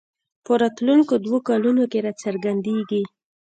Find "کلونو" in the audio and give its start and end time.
1.49-1.83